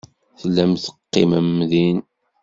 [0.39, 1.97] Tellam teqqimem din.